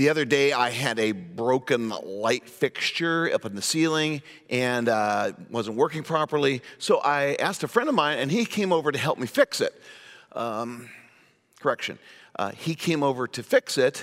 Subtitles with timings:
[0.00, 5.32] the other day, I had a broken light fixture up in the ceiling and uh,
[5.50, 6.62] wasn't working properly.
[6.78, 9.60] So I asked a friend of mine, and he came over to help me fix
[9.60, 9.78] it.
[10.32, 10.88] Um,
[11.60, 11.98] correction,
[12.38, 14.02] uh, he came over to fix it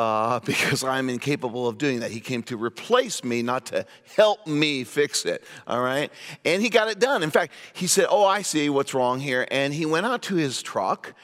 [0.00, 2.10] uh, because I'm incapable of doing that.
[2.10, 3.86] He came to replace me, not to
[4.16, 5.44] help me fix it.
[5.68, 6.10] All right?
[6.44, 7.22] And he got it done.
[7.22, 9.46] In fact, he said, Oh, I see what's wrong here.
[9.52, 11.14] And he went out to his truck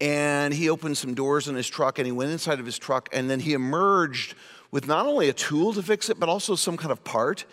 [0.00, 3.08] and he opened some doors in his truck and he went inside of his truck
[3.12, 4.34] and then he emerged
[4.70, 7.44] with not only a tool to fix it but also some kind of part.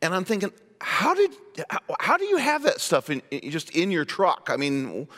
[0.00, 1.30] And i'm thinking how did
[1.70, 4.48] how, how do you have that stuff in, in, just in your truck?
[4.52, 5.08] I mean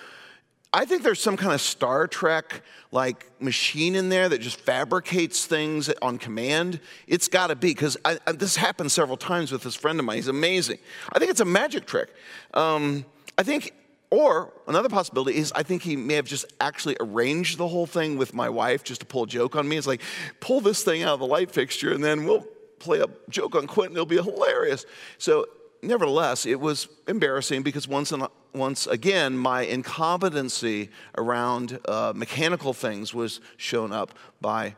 [0.73, 5.47] i think there's some kind of star trek like machine in there that just fabricates
[5.47, 6.81] things on command.
[7.07, 7.97] It's got to be because
[8.35, 10.17] this happened several times with this friend of mine.
[10.17, 10.79] He's amazing.
[11.13, 12.09] I think it's a magic trick.
[12.55, 13.05] Um,
[13.39, 13.73] i think
[14.11, 18.19] or another possibility is I think he may have just actually arranged the whole thing
[18.19, 19.77] with my wife just to pull a joke on me.
[19.77, 20.03] It's like,
[20.41, 22.47] pull this thing out of the light fixture and then we'll
[22.81, 23.97] play a joke on Quentin.
[23.97, 24.85] It'll be hilarious.
[25.19, 25.47] So,
[25.83, 28.13] nevertheless, it was embarrassing because once,
[28.53, 34.75] once again, my incompetency around uh, mechanical things was shown up by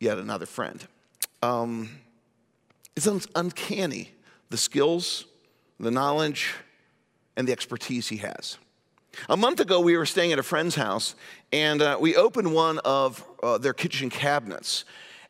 [0.00, 0.86] yet another friend.
[1.42, 1.90] Um,
[2.96, 4.12] it's uncanny
[4.50, 5.24] the skills,
[5.80, 6.54] the knowledge,
[7.36, 8.58] and the expertise he has.
[9.28, 11.14] A month ago, we were staying at a friend's house,
[11.52, 14.84] and uh, we opened one of uh, their kitchen cabinets.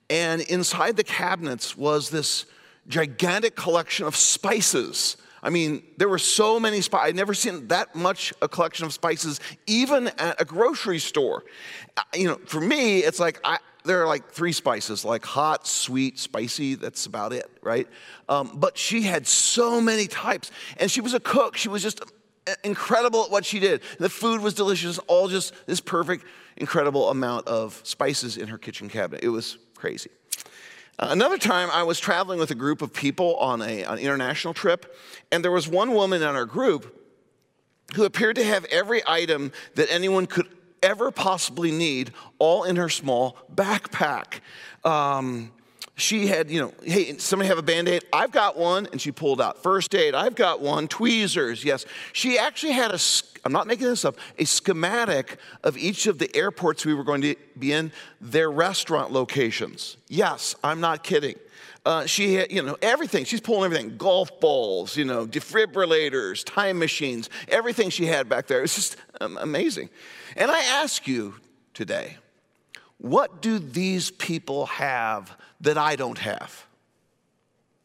[0.09, 2.47] And inside the cabinets was this
[2.89, 5.17] gigantic collection of spices.
[5.43, 7.09] I mean, there were so many spices.
[7.09, 11.45] I'd never seen that much a collection of spices, even at a grocery store.
[11.97, 15.67] Uh, you know, for me, it's like I, there are like three spices, like hot,
[15.67, 16.75] sweet, spicy.
[16.75, 17.87] That's about it, right?
[18.29, 21.57] Um, but she had so many types, and she was a cook.
[21.57, 22.01] She was just
[22.63, 23.83] incredible at what she did.
[23.99, 26.25] The food was delicious, all just this perfect,
[26.57, 29.23] incredible amount of spices in her kitchen cabinet.
[29.23, 30.11] It was crazy.
[30.99, 34.55] Uh, another time, I was traveling with a group of people on a, an international
[34.55, 34.97] trip,
[35.33, 37.01] and there was one woman in our group
[37.95, 40.47] who appeared to have every item that anyone could
[40.85, 44.41] ever possibly need, all in her small backpack.
[44.85, 45.51] Um,
[45.97, 48.05] she had, you know, hey, somebody have a band aid?
[48.13, 48.87] I've got one.
[48.93, 50.15] And she pulled out first aid.
[50.15, 50.89] I've got one.
[50.89, 51.87] Tweezers, yes.
[52.13, 52.99] She actually had a,
[53.45, 57.23] I'm not making this up, a schematic of each of the airports we were going
[57.23, 59.97] to be in, their restaurant locations.
[60.09, 61.37] Yes, I'm not kidding.
[61.85, 63.25] Uh, she had, you know, everything.
[63.25, 68.59] She's pulling everything golf balls, you know, defibrillators, time machines, everything she had back there.
[68.59, 69.91] It was just um, amazing.
[70.37, 71.35] And I ask you
[71.75, 72.17] today,
[72.99, 76.67] what do these people have that I don't have?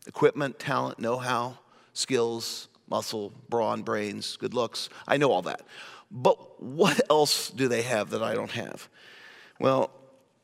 [0.08, 1.58] Equipment, talent, know how,
[1.92, 4.90] skills, muscle, brawn, brains, good looks.
[5.08, 5.62] I know all that.
[6.10, 8.88] But what else do they have that I don't have?
[9.60, 9.92] Well,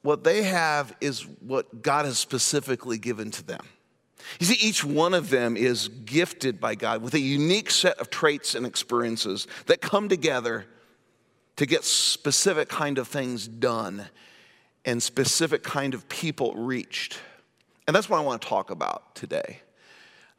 [0.05, 3.65] what they have is what God has specifically given to them.
[4.39, 8.09] You see, each one of them is gifted by God with a unique set of
[8.09, 10.65] traits and experiences that come together
[11.57, 14.05] to get specific kind of things done
[14.83, 17.19] and specific kind of people reached.
[17.87, 19.59] And that's what I want to talk about today.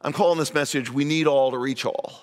[0.01, 2.21] I'm calling this message, We Need All to Reach All.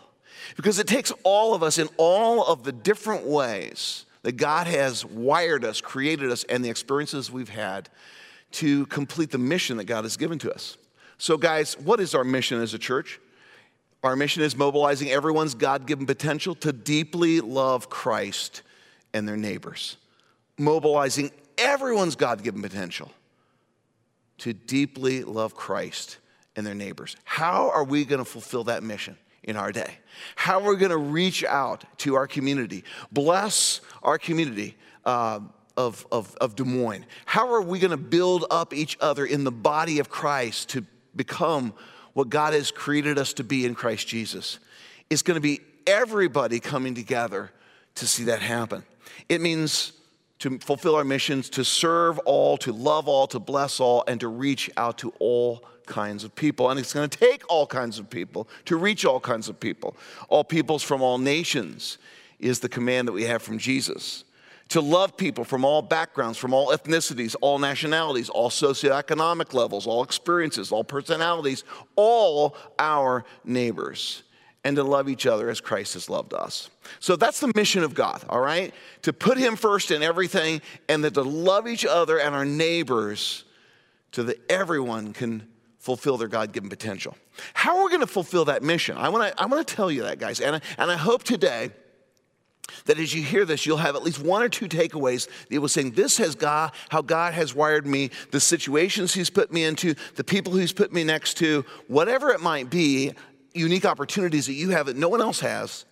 [0.56, 5.04] Because it takes all of us in all of the different ways that God has
[5.04, 7.90] wired us, created us, and the experiences we've had
[8.52, 10.78] to complete the mission that God has given to us.
[11.18, 13.20] So, guys, what is our mission as a church?
[14.02, 18.62] Our mission is mobilizing everyone's God given potential to deeply love Christ
[19.12, 19.98] and their neighbors,
[20.58, 23.12] mobilizing everyone's God given potential
[24.38, 26.18] to deeply love Christ
[26.56, 27.16] and their neighbors.
[27.24, 29.98] How are we going to fulfill that mission in our day?
[30.36, 35.40] How are we going to reach out to our community, bless our community uh,
[35.76, 37.04] of, of, of Des Moines?
[37.26, 40.84] How are we going to build up each other in the body of Christ to
[41.14, 41.74] become
[42.14, 44.58] what God has created us to be in Christ Jesus?
[45.10, 47.50] It's going to be everybody coming together
[47.96, 48.84] to see that happen.
[49.28, 49.92] It means
[50.40, 54.28] to fulfill our missions, to serve all, to love all, to bless all, and to
[54.28, 56.70] reach out to all kinds of people.
[56.70, 59.96] And it's going to take all kinds of people to reach all kinds of people.
[60.28, 61.98] All peoples from all nations
[62.38, 64.24] is the command that we have from Jesus.
[64.70, 70.02] To love people from all backgrounds, from all ethnicities, all nationalities, all socioeconomic levels, all
[70.02, 71.64] experiences, all personalities,
[71.96, 74.22] all our neighbors
[74.64, 76.70] and to love each other as Christ has loved us.
[76.98, 78.72] So that's the mission of God, all right?
[79.02, 83.44] To put Him first in everything and that to love each other and our neighbors
[84.12, 85.46] so that everyone can
[85.84, 87.14] fulfill their God given potential.
[87.52, 88.96] How are we going to fulfill that mission?
[88.96, 90.40] I want to I wanna tell you that, guys.
[90.40, 91.72] And I, and I hope today
[92.86, 95.68] that as you hear this, you'll have at least one or two takeaways that will
[95.68, 99.94] saying, This has God, how God has wired me, the situations He's put me into,
[100.14, 103.12] the people He's put me next to, whatever it might be,
[103.52, 105.84] unique opportunities that you have that no one else has.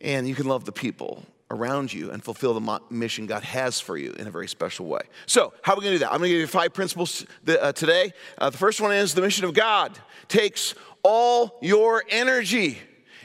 [0.00, 3.96] And you can love the people around you and fulfill the mission God has for
[3.96, 5.02] you in a very special way.
[5.26, 6.12] So, how are we going to do that?
[6.12, 8.12] I'm going to give you five principles uh, today.
[8.38, 9.98] Uh, the first one is the mission of God
[10.28, 12.78] takes all your energy.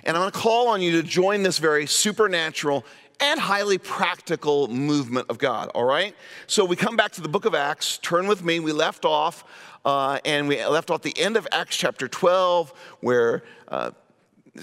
[0.03, 2.85] And I'm going to call on you to join this very supernatural
[3.19, 6.15] and highly practical movement of God, all right?
[6.47, 7.99] So we come back to the book of Acts.
[7.99, 8.59] Turn with me.
[8.59, 9.43] We left off,
[9.85, 13.91] uh, and we left off the end of Acts chapter 12, where uh,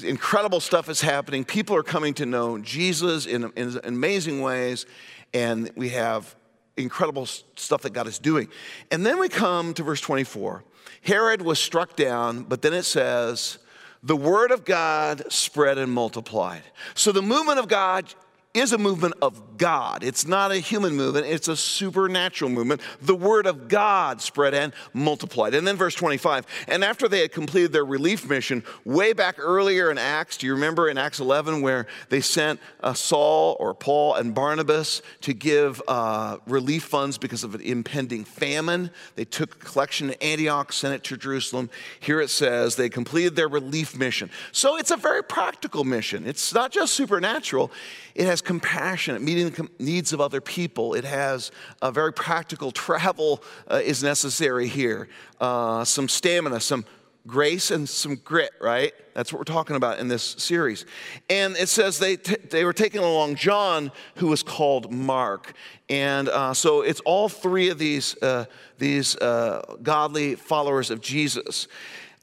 [0.02, 1.44] incredible stuff is happening.
[1.44, 4.86] People are coming to know Jesus in, in amazing ways,
[5.32, 6.34] and we have
[6.76, 8.48] incredible stuff that God is doing.
[8.90, 10.64] And then we come to verse 24.
[11.02, 13.58] Herod was struck down, but then it says,
[14.02, 16.62] the word of God spread and multiplied.
[16.94, 18.14] So the movement of God
[18.54, 20.02] is a movement of God.
[20.02, 22.80] It's not a human movement, it's a supernatural movement.
[23.02, 25.54] The word of God spread and multiplied.
[25.54, 29.90] And then verse 25, and after they had completed their relief mission, way back earlier
[29.90, 34.14] in Acts, do you remember in Acts 11 where they sent uh, Saul or Paul
[34.14, 38.90] and Barnabas to give uh, relief funds because of an impending famine?
[39.16, 41.68] They took a collection to Antioch, sent it to Jerusalem.
[42.00, 44.30] Here it says they completed their relief mission.
[44.52, 46.26] So it's a very practical mission.
[46.26, 47.70] It's not just supernatural.
[48.14, 50.94] It has compassion, meeting the needs of other people.
[50.94, 51.52] It has
[51.82, 55.06] a very practical travel uh, is necessary here.
[55.38, 56.86] Uh, some stamina, some
[57.26, 58.94] grace, and some grit, right?
[59.12, 60.86] That's what we're talking about in this series.
[61.28, 65.52] And it says they, t- they were taking along John, who was called Mark.
[65.90, 68.46] And uh, so it's all three of these, uh,
[68.78, 71.68] these uh, godly followers of Jesus.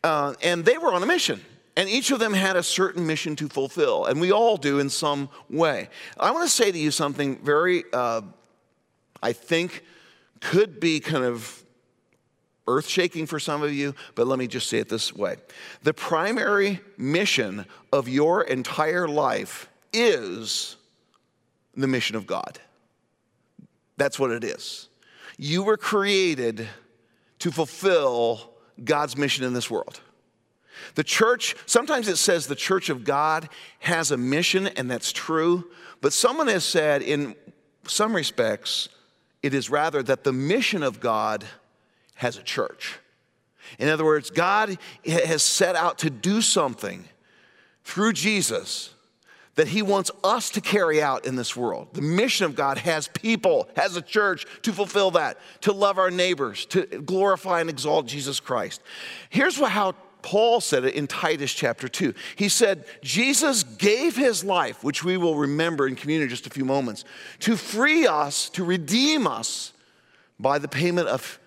[0.04, 1.40] Uh, and they were on a mission.
[1.78, 4.90] And each of them had a certain mission to fulfill, and we all do in
[4.90, 5.90] some way.
[6.18, 8.22] I want to say to you something very, uh,
[9.22, 9.84] I think,
[10.40, 11.64] could be kind of
[12.68, 15.36] earth shaking for some of you, but let me just say it this way
[15.84, 20.78] The primary mission of your entire life is
[21.76, 22.60] the mission of God.
[23.98, 24.90] That's what it is.
[25.38, 26.68] You were created
[27.40, 30.00] to fulfill God's mission in this world.
[30.96, 33.50] The church, sometimes it says the church of God
[33.80, 35.70] has a mission, and that's true.
[36.02, 37.36] But someone has said, in
[37.88, 38.90] some respects,
[39.44, 41.46] it is rather that the mission of God
[42.16, 43.00] has a church.
[43.80, 47.06] In other words, God has set out to do something
[47.84, 48.92] through Jesus
[49.56, 51.88] that he wants us to carry out in this world.
[51.94, 56.12] The mission of God has people, has a church to fulfill that, to love our
[56.12, 58.82] neighbors, to glorify and exalt Jesus Christ.
[59.30, 59.96] Here's how
[60.26, 62.12] Paul said it in Titus chapter 2.
[62.36, 66.50] He said, Jesus gave his life, which we will remember in communion in just a
[66.50, 67.06] few moments,
[67.42, 69.72] to free us, to redeem us
[70.40, 71.40] by the payment of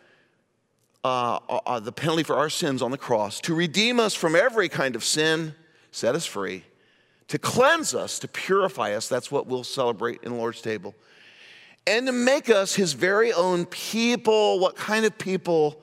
[1.03, 4.37] uh, uh, uh, the penalty for our sins on the cross, to redeem us from
[4.37, 5.57] every kind of sin,
[5.91, 6.63] set us free,
[7.27, 9.09] to cleanse us, to purify us.
[9.09, 10.95] That's what we'll celebrate in the Lord's table.
[11.85, 14.61] And to make us his very own people.
[14.61, 15.83] What kind of people?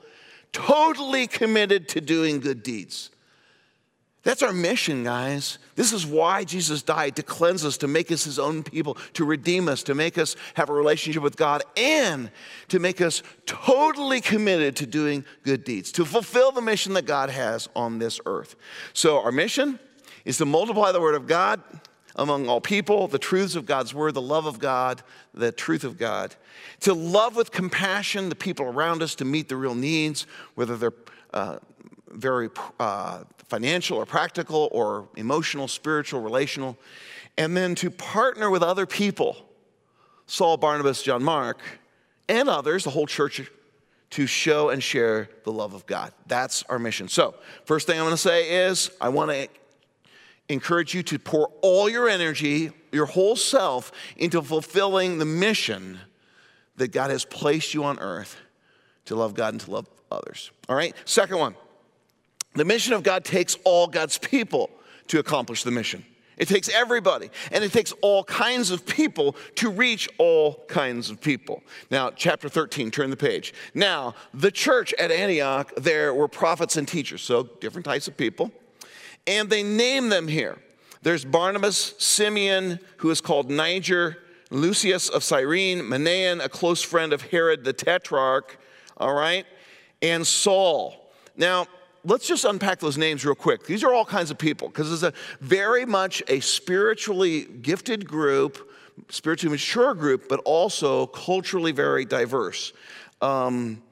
[0.56, 3.10] Totally committed to doing good deeds.
[4.22, 5.58] That's our mission, guys.
[5.74, 9.26] This is why Jesus died to cleanse us, to make us his own people, to
[9.26, 12.30] redeem us, to make us have a relationship with God, and
[12.68, 17.28] to make us totally committed to doing good deeds, to fulfill the mission that God
[17.28, 18.56] has on this earth.
[18.94, 19.78] So, our mission
[20.24, 21.60] is to multiply the word of God
[22.16, 25.02] among all people, the truths of God's word, the love of God,
[25.34, 26.34] the truth of God.
[26.80, 30.92] To love with compassion the people around us, to meet the real needs, whether they're
[31.32, 31.58] uh,
[32.10, 32.48] very
[32.80, 36.76] uh, financial or practical or emotional, spiritual, relational.
[37.36, 39.36] And then to partner with other people,
[40.26, 41.60] Saul, Barnabas, John Mark,
[42.28, 43.42] and others, the whole church,
[44.10, 46.12] to show and share the love of God.
[46.26, 47.08] That's our mission.
[47.08, 49.48] So, first thing I'm going to say is I want to
[50.48, 55.98] encourage you to pour all your energy, your whole self, into fulfilling the mission
[56.76, 58.36] that God has placed you on earth
[59.06, 60.50] to love God and to love others.
[60.68, 60.94] All right?
[61.04, 61.54] Second one
[62.54, 64.70] the mission of God takes all God's people
[65.08, 66.04] to accomplish the mission.
[66.38, 71.20] It takes everybody, and it takes all kinds of people to reach all kinds of
[71.20, 71.62] people.
[71.90, 73.54] Now, chapter 13, turn the page.
[73.74, 78.52] Now, the church at Antioch, there were prophets and teachers, so different types of people
[79.26, 80.58] and they name them here.
[81.02, 84.18] There's Barnabas, Simeon, who is called Niger,
[84.50, 88.58] Lucius of Cyrene, Manaen, a close friend of Herod the Tetrarch,
[88.96, 89.46] all right,
[90.02, 91.12] and Saul.
[91.36, 91.66] Now,
[92.04, 93.66] let's just unpack those names real quick.
[93.66, 98.70] These are all kinds of people because it's a very much a spiritually gifted group,
[99.08, 102.72] spiritually mature group, but also culturally very diverse.
[103.20, 103.82] Um,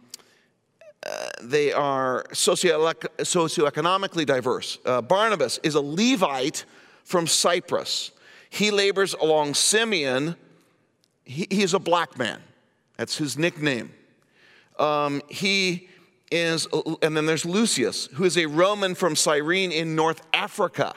[1.43, 4.79] they are socioeconomically diverse.
[4.85, 6.65] Uh, Barnabas is a Levite
[7.05, 8.11] from Cyprus.
[8.51, 10.37] He labors along Simeon.
[11.25, 12.41] He, he's a black man.
[12.97, 13.93] That's his nickname.
[14.79, 15.89] Um, he
[16.31, 16.67] is,
[17.03, 20.95] and then there's Lucius, who is a Roman from Cyrene in North Africa.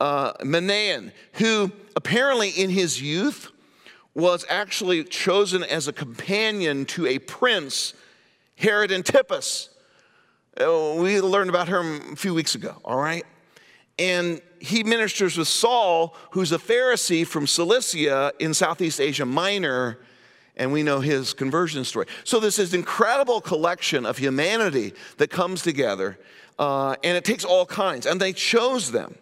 [0.00, 3.50] Uh, Manaen, who apparently in his youth
[4.14, 7.94] was actually chosen as a companion to a prince,
[8.62, 9.70] Herod Antipas.
[10.60, 13.24] Uh, we learned about him a few weeks ago, all right?
[13.98, 19.98] And he ministers with Saul, who's a Pharisee from Cilicia in Southeast Asia Minor,
[20.56, 22.06] and we know his conversion story.
[22.22, 26.18] So, this is incredible collection of humanity that comes together,
[26.58, 29.16] uh, and it takes all kinds, and they chose them.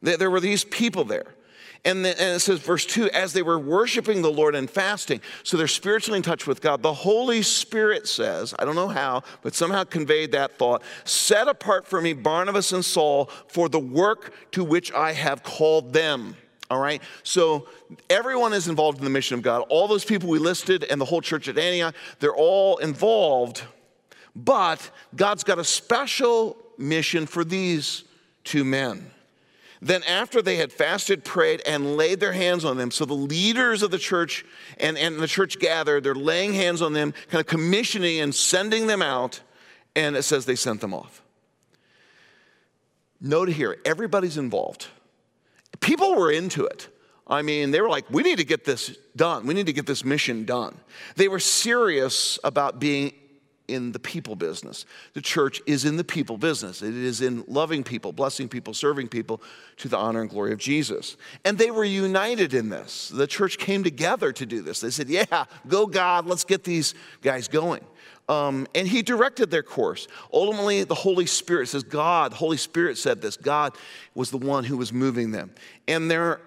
[0.00, 1.34] There were these people there.
[1.84, 5.20] And, the, and, it says, verse 2 as they were worshiping the Lord and fasting,
[5.42, 9.22] so they're spiritually in touch with God, the Holy Spirit says, I don't know how,
[9.42, 14.34] but somehow conveyed that thought set apart for me Barnabas and Saul for the work
[14.52, 16.36] to which I have called them.
[16.70, 17.02] All right?
[17.22, 17.68] So
[18.10, 19.64] everyone is involved in the mission of God.
[19.68, 23.62] All those people we listed and the whole church at Antioch, they're all involved.
[24.36, 28.04] But God's got a special mission for these
[28.44, 29.10] two men.
[29.80, 33.82] Then, after they had fasted, prayed, and laid their hands on them, so the leaders
[33.82, 34.44] of the church
[34.78, 38.86] and, and the church gathered, they're laying hands on them, kind of commissioning and sending
[38.88, 39.40] them out,
[39.94, 41.22] and it says they sent them off.
[43.20, 44.86] Note here, everybody's involved.
[45.80, 46.88] People were into it.
[47.26, 49.46] I mean, they were like, we need to get this done.
[49.46, 50.78] We need to get this mission done.
[51.16, 53.12] They were serious about being
[53.68, 54.86] in the people business.
[55.12, 56.82] The church is in the people business.
[56.82, 59.40] It is in loving people, blessing people, serving people
[59.76, 61.16] to the honor and glory of Jesus.
[61.44, 63.10] And they were united in this.
[63.10, 64.80] The church came together to do this.
[64.80, 67.84] They said, Yeah, go God, let's get these guys going.
[68.28, 70.06] Um, and he directed their course.
[70.32, 73.36] Ultimately, the Holy Spirit says, God, Holy Spirit said this.
[73.36, 73.74] God
[74.14, 75.50] was the one who was moving them.
[75.86, 76.40] And there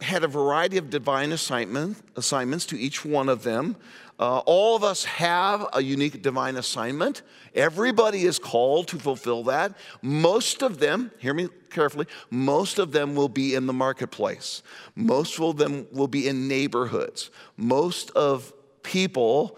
[0.00, 3.76] had a variety of divine assignment, assignments to each one of them.
[4.18, 7.22] Uh, all of us have a unique divine assignment.
[7.54, 9.76] Everybody is called to fulfill that.
[10.02, 14.62] Most of them, hear me carefully, most of them will be in the marketplace.
[14.96, 17.30] Most of them will be in neighborhoods.
[17.56, 19.56] Most of people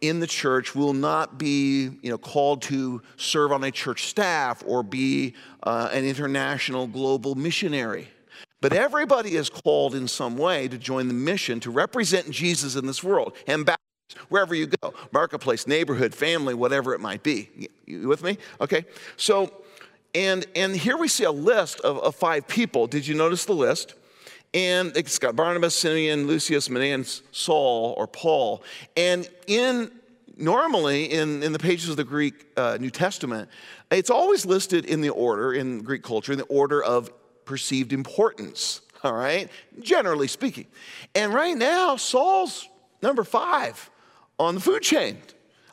[0.00, 4.62] in the church will not be you know, called to serve on a church staff
[4.66, 8.08] or be uh, an international global missionary.
[8.60, 12.86] But everybody is called in some way to join the mission to represent Jesus in
[12.86, 13.36] this world.
[13.46, 13.68] And
[14.28, 17.68] wherever you go marketplace, neighborhood, family, whatever it might be.
[17.86, 18.38] You with me?
[18.60, 18.84] Okay.
[19.16, 19.52] So,
[20.14, 22.86] and, and here we see a list of, of five people.
[22.86, 23.94] Did you notice the list?
[24.54, 28.62] And it's got Barnabas, Simeon, Lucius, Manaen, Saul, or Paul.
[28.96, 29.90] And in
[30.36, 33.48] normally in, in the pages of the Greek uh, New Testament,
[33.90, 37.10] it's always listed in the order, in Greek culture, in the order of
[37.44, 39.48] perceived importance, all right?
[39.80, 40.66] Generally speaking.
[41.14, 42.68] And right now, Saul's
[43.02, 43.90] number five
[44.42, 45.18] on the food chain.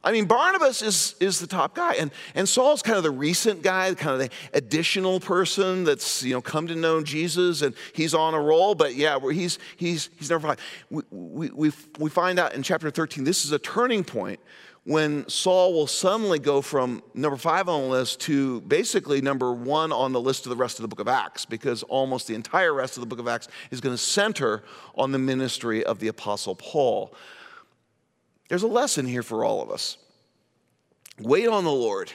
[0.02, 3.62] I mean, Barnabas is, is the top guy, and, and Saul's kind of the recent
[3.62, 8.14] guy, kind of the additional person that's you know come to know Jesus, and he's
[8.14, 8.76] on a roll.
[8.76, 10.60] But yeah, he's he's he's never five.
[10.90, 14.40] We, we, we, we find out in chapter 13 this is a turning point
[14.86, 19.92] when Saul will suddenly go from number five on the list to basically number one
[19.92, 22.74] on the list of the rest of the book of Acts, because almost the entire
[22.74, 24.64] rest of the book of Acts is going to center
[24.96, 27.14] on the ministry of the Apostle Paul.
[28.50, 29.98] There's a lesson here for all of us.
[31.20, 32.12] Wait on the Lord.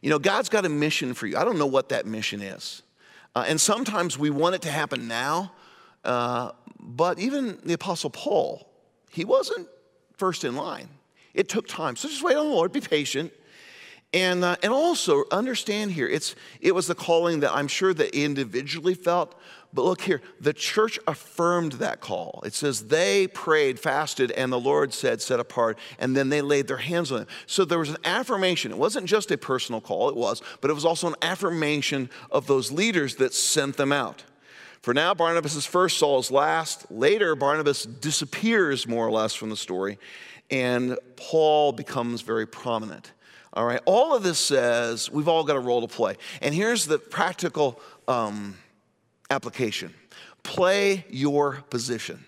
[0.00, 1.36] You know, God's got a mission for you.
[1.36, 2.82] I don't know what that mission is.
[3.34, 5.52] Uh, and sometimes we want it to happen now,
[6.04, 8.66] uh, but even the Apostle Paul,
[9.10, 9.68] he wasn't
[10.16, 10.88] first in line.
[11.34, 11.96] It took time.
[11.96, 13.32] So just wait on the Lord, be patient.
[14.12, 18.16] And, uh, and also understand here, it's, it was the calling that I'm sure that
[18.18, 19.38] individually felt,
[19.72, 22.42] but look here, the church affirmed that call.
[22.44, 26.66] It says they prayed, fasted, and the Lord said, set apart, and then they laid
[26.66, 27.28] their hands on them.
[27.46, 28.72] So there was an affirmation.
[28.72, 32.48] It wasn't just a personal call, it was, but it was also an affirmation of
[32.48, 34.24] those leaders that sent them out.
[34.82, 36.90] For now, Barnabas is first, Saul is last.
[36.90, 39.98] Later, Barnabas disappears more or less from the story,
[40.50, 43.12] and Paul becomes very prominent.
[43.52, 46.16] All right, all of this says we've all got a role to play.
[46.40, 48.56] And here's the practical um,
[49.30, 49.94] application
[50.42, 52.24] play your position.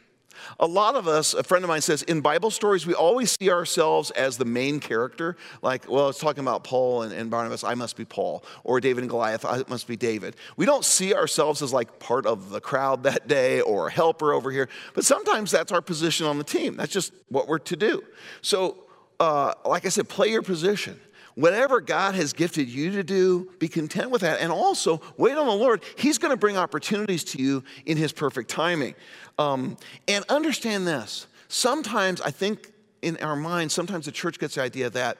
[0.58, 3.50] A lot of us, a friend of mine says, in Bible stories, we always see
[3.50, 5.36] ourselves as the main character.
[5.62, 8.44] Like, well, it's talking about Paul and, and Barnabas, I must be Paul.
[8.64, 10.36] Or David and Goliath, I must be David.
[10.56, 14.32] We don't see ourselves as like part of the crowd that day or a helper
[14.32, 14.68] over here.
[14.94, 16.76] But sometimes that's our position on the team.
[16.76, 18.02] That's just what we're to do.
[18.40, 18.78] So,
[19.20, 21.00] uh, like I said, play your position.
[21.34, 24.40] Whatever God has gifted you to do, be content with that.
[24.40, 25.82] And also, wait on the Lord.
[25.96, 28.94] He's going to bring opportunities to you in His perfect timing.
[29.38, 29.76] Um,
[30.08, 31.26] and understand this.
[31.48, 35.18] Sometimes, I think in our minds, sometimes the church gets the idea that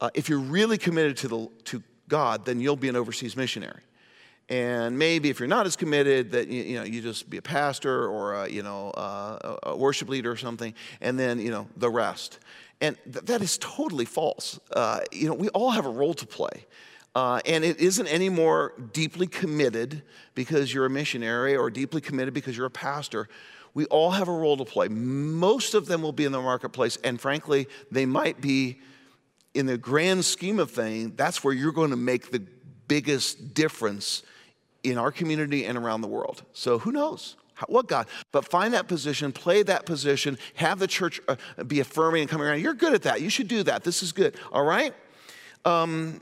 [0.00, 3.80] uh, if you're really committed to, the, to God, then you'll be an overseas missionary.
[4.48, 7.42] And maybe if you're not as committed, that you, you know you just be a
[7.42, 11.66] pastor or a, you know uh, a worship leader or something, and then you know
[11.76, 12.38] the rest.
[12.80, 14.60] And th- that is totally false.
[14.70, 16.66] Uh, you know, we all have a role to play.
[17.14, 20.02] Uh, and it isn't any more deeply committed
[20.34, 23.26] because you're a missionary or deeply committed because you're a pastor.
[23.72, 24.88] We all have a role to play.
[24.88, 28.80] Most of them will be in the marketplace, and frankly, they might be
[29.56, 32.42] in the grand scheme of things, that's where you're going to make the
[32.88, 34.22] biggest difference
[34.90, 36.42] in our community and around the world.
[36.52, 37.36] So who knows?
[37.68, 38.06] What God?
[38.32, 42.46] But find that position, play that position, have the church uh, be affirming and coming
[42.46, 42.60] around.
[42.60, 43.22] You're good at that.
[43.22, 43.82] You should do that.
[43.82, 44.36] This is good.
[44.52, 44.92] All right?
[45.64, 46.20] Um,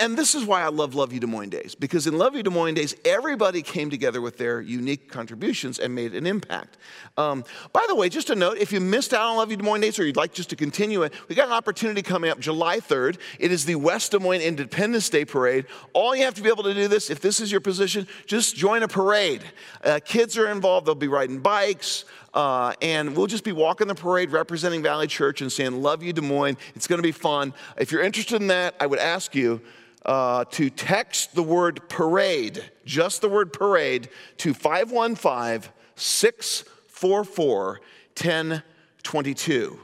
[0.00, 2.42] and this is why I love Love You Des Moines Days, because in Love You
[2.42, 6.78] Des Moines Days, everybody came together with their unique contributions and made an impact.
[7.18, 9.62] Um, by the way, just a note if you missed out on Love You Des
[9.62, 12.40] Moines Days or you'd like just to continue it, we got an opportunity coming up
[12.40, 13.18] July 3rd.
[13.38, 15.66] It is the West Des Moines Independence Day Parade.
[15.92, 18.56] All you have to be able to do this, if this is your position, just
[18.56, 19.42] join a parade.
[19.84, 22.06] Uh, kids are involved, they'll be riding bikes.
[22.34, 26.12] Uh, and we'll just be walking the parade representing Valley Church and saying, Love you,
[26.12, 26.56] Des Moines.
[26.74, 27.54] It's going to be fun.
[27.78, 29.60] If you're interested in that, I would ask you
[30.04, 37.80] uh, to text the word parade, just the word parade, to 515 644
[38.16, 39.80] 1022.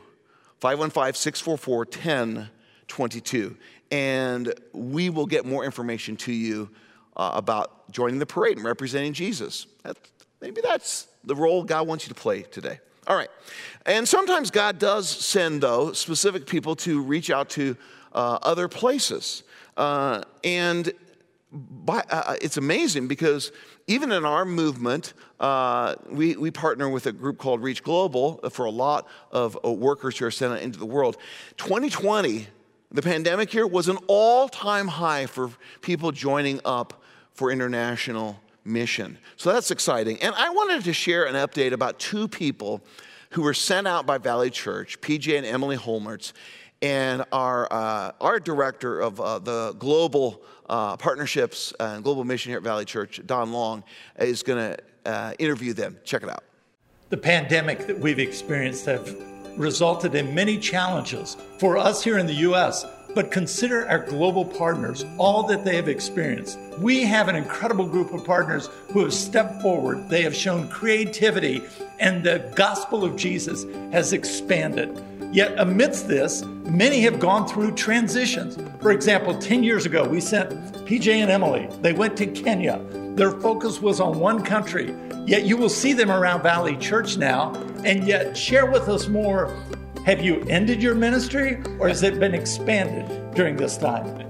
[0.59, 3.57] 515 644 1022.
[3.92, 6.69] And we will get more information to you
[7.16, 9.66] uh, about joining the parade and representing Jesus.
[9.85, 9.97] That,
[10.40, 12.80] maybe that's the role God wants you to play today.
[13.06, 13.30] All right.
[13.87, 17.76] And sometimes God does send, though, specific people to reach out to
[18.12, 19.43] uh, other places.
[19.76, 20.93] Uh, and
[21.52, 23.52] by, uh, uh, it's amazing because
[23.86, 28.67] even in our movement, uh, we, we partner with a group called Reach Global for
[28.67, 31.17] a lot of uh, workers who are sent out into the world.
[31.56, 32.47] 2020,
[32.93, 38.38] the pandemic year, was an all time high for people joining up for international
[38.73, 39.19] mission.
[39.37, 40.21] So that's exciting.
[40.23, 42.83] And I wanted to share an update about two people
[43.30, 46.33] who were sent out by Valley Church, PJ and Emily Holmertz,
[46.83, 52.59] and our, uh, our director of uh, the global uh, partnerships and global mission here
[52.59, 53.85] at Valley Church, Don Long,
[54.19, 55.99] is going to uh, interview them.
[56.04, 56.45] Check it out.
[57.11, 59.15] The pandemic that we've experienced have
[59.56, 65.04] resulted in many challenges for us here in the U.S but consider our global partners,
[65.18, 66.58] all that they have experienced.
[66.78, 70.08] We have an incredible group of partners who have stepped forward.
[70.08, 71.62] They have shown creativity,
[71.99, 75.02] and the gospel of Jesus has expanded.
[75.32, 78.58] Yet, amidst this, many have gone through transitions.
[78.80, 80.50] For example, 10 years ago, we sent
[80.86, 81.68] PJ and Emily.
[81.82, 82.84] They went to Kenya.
[83.14, 84.94] Their focus was on one country.
[85.26, 87.54] Yet, you will see them around Valley Church now.
[87.84, 89.56] And yet, share with us more
[90.06, 94.26] have you ended your ministry or has it been expanded during this time?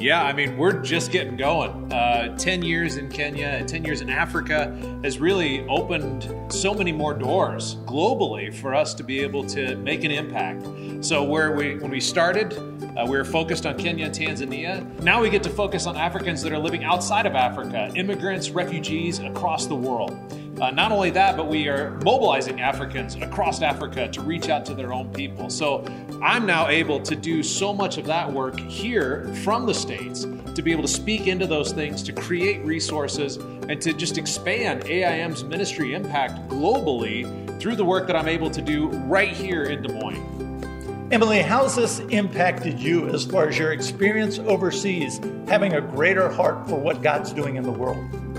[0.00, 1.92] Yeah, I mean, we're just getting going.
[1.92, 6.90] Uh, 10 years in Kenya and 10 years in Africa has really opened so many
[6.90, 10.66] more doors globally for us to be able to make an impact.
[11.04, 12.54] So, where we, when we started,
[12.96, 15.02] uh, we were focused on Kenya and Tanzania.
[15.02, 19.18] Now we get to focus on Africans that are living outside of Africa, immigrants, refugees
[19.18, 20.18] across the world.
[20.60, 24.74] Uh, not only that, but we are mobilizing Africans across Africa to reach out to
[24.74, 25.48] their own people.
[25.48, 25.86] So
[26.22, 30.60] I'm now able to do so much of that work here from the States to
[30.60, 35.44] be able to speak into those things, to create resources, and to just expand AIM's
[35.44, 37.24] ministry impact globally
[37.58, 41.08] through the work that I'm able to do right here in Des Moines.
[41.10, 46.28] Emily, how has this impacted you as far as your experience overseas, having a greater
[46.28, 48.29] heart for what God's doing in the world?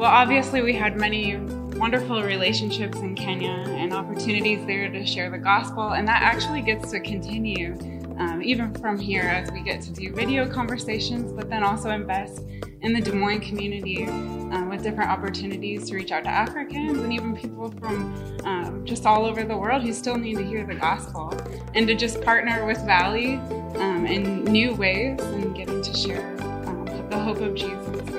[0.00, 1.36] Well, obviously, we had many
[1.76, 6.90] wonderful relationships in Kenya and opportunities there to share the gospel, and that actually gets
[6.92, 7.74] to continue
[8.18, 12.40] um, even from here as we get to do video conversations, but then also invest
[12.80, 17.12] in the Des Moines community um, with different opportunities to reach out to Africans and
[17.12, 18.14] even people from
[18.46, 21.30] um, just all over the world who still need to hear the gospel,
[21.74, 23.34] and to just partner with Valley
[23.76, 28.09] um, in new ways and getting to share um, the hope of Jesus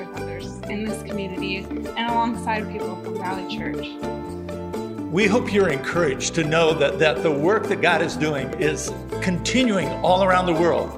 [0.72, 3.88] in this community and alongside people from Valley Church.
[5.12, 8.90] We hope you're encouraged to know that, that the work that God is doing is
[9.20, 10.90] continuing all around the world.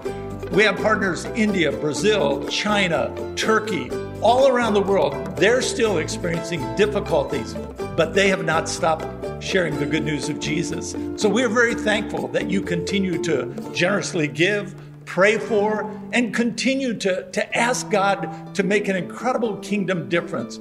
[0.53, 5.37] We have partners in India, Brazil, China, Turkey, all around the world.
[5.37, 7.55] They're still experiencing difficulties,
[7.97, 9.05] but they have not stopped
[9.43, 10.95] sharing the good news of Jesus.
[11.21, 14.77] So we're very thankful that you continue to generously give,
[15.15, 20.59] pray for, and continue to, to ask God to make an incredible kingdom difference.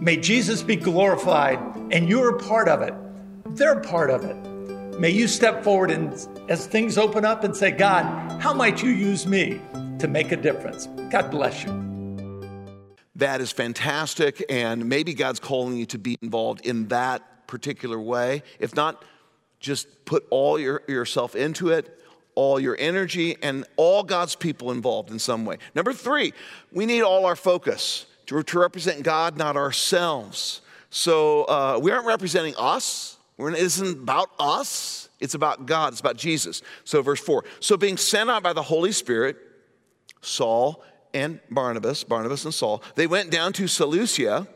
[0.00, 1.60] May Jesus be glorified,
[1.92, 2.92] and you're a part of it.
[3.56, 4.34] They're part of it.
[4.98, 6.12] May you step forward and
[6.48, 9.60] as things open up and say, God, how might you use me
[10.00, 10.86] to make a difference?
[11.12, 11.70] God bless you.
[13.14, 18.42] That is fantastic, and maybe God's calling you to be involved in that particular way.
[18.58, 19.04] If not,
[19.60, 21.95] just put all your, yourself into it,
[22.36, 25.56] all your energy, and all God's people involved in some way.
[25.74, 26.32] Number three,
[26.70, 30.60] we need all our focus to, to represent God, not ourselves.
[30.90, 33.16] So uh, we aren't representing us.
[33.36, 35.08] We're, it isn't about us.
[35.18, 35.92] It's about God.
[35.92, 36.62] It's about Jesus.
[36.84, 37.44] So verse four.
[37.60, 39.36] So being sent out by the Holy Spirit,
[40.20, 40.82] Saul
[41.14, 44.46] and Barnabas, Barnabas and Saul, they went down to Seleucia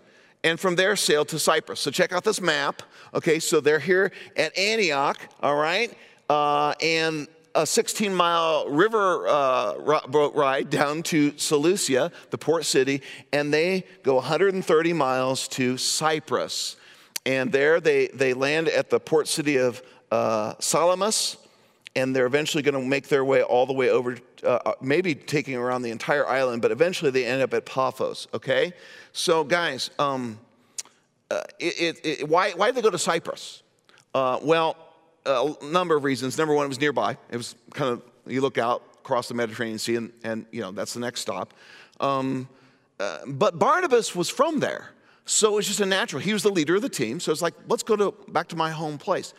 [0.45, 1.81] and from there sailed to Cyprus.
[1.81, 2.83] So check out this map.
[3.14, 5.93] Okay, so they're here at Antioch, all right,
[6.29, 13.02] uh, and a 16 mile river uh, boat ride down to Seleucia, the port city,
[13.32, 16.76] and they go 130 miles to Cyprus.
[17.26, 21.36] And there they, they land at the port city of uh, Salamis,
[21.96, 25.14] and they're eventually going to make their way all the way over, uh, uh, maybe
[25.14, 28.72] taking around the entire island, but eventually they end up at Paphos, okay?
[29.12, 30.38] So, guys, um,
[31.30, 33.62] uh, it, it, it, why, why did they go to Cyprus?
[34.14, 34.76] Uh, well,
[35.26, 36.38] a number of reasons.
[36.38, 37.16] Number one, it was nearby.
[37.30, 40.72] It was kind of, you look out across the Mediterranean Sea, and, and you know,
[40.72, 41.54] that's the next stop.
[42.00, 42.48] Um,
[42.98, 44.90] uh, but Barnabas was from there.
[45.26, 46.20] So it's just a natural.
[46.20, 47.20] He was the leader of the team.
[47.20, 49.33] So it's like, let's go to, back to my home place.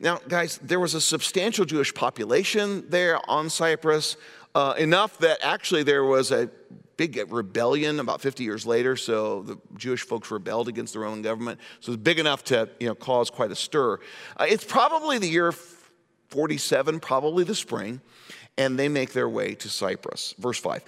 [0.00, 4.16] Now, guys, there was a substantial Jewish population there on Cyprus,
[4.56, 6.50] uh, enough that actually there was a
[6.96, 8.96] big rebellion about 50 years later.
[8.96, 11.60] So the Jewish folks rebelled against the Roman government.
[11.80, 13.94] So it's big enough to you know, cause quite a stir.
[14.36, 15.52] Uh, it's probably the year
[16.28, 18.00] 47, probably the spring,
[18.58, 20.34] and they make their way to Cyprus.
[20.38, 20.82] Verse 5.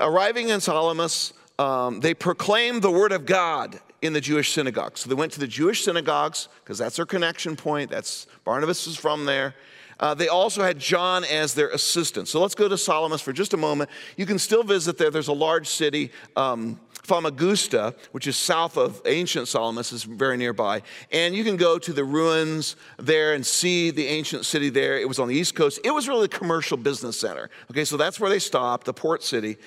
[0.00, 5.00] Arriving in Salamis, um, they proclaimed the word of God in the Jewish synagogues.
[5.00, 7.90] So they went to the Jewish synagogues because that's their connection point.
[7.90, 9.54] That's Barnabas is from there.
[10.00, 12.28] Uh, they also had John as their assistant.
[12.28, 13.90] So let's go to Salamis for just a moment.
[14.16, 15.10] You can still visit there.
[15.10, 20.82] There's a large city, um, Famagusta, which is south of ancient Salamis, is very nearby.
[21.12, 24.98] And you can go to the ruins there and see the ancient city there.
[24.98, 25.80] It was on the east coast.
[25.84, 27.50] It was really a commercial business center.
[27.70, 29.58] Okay, so that's where they stopped, the port city.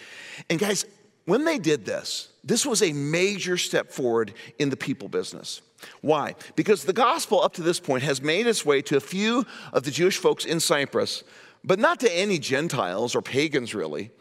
[0.50, 0.86] And guys,
[1.26, 5.62] when they did this, this was a major step forward in the people business.
[6.02, 6.36] Why?
[6.56, 9.84] Because the gospel up to this point has made its way to a few of
[9.84, 11.24] the Jewish folks in Cyprus,
[11.64, 14.12] but not to any Gentiles or pagans, really.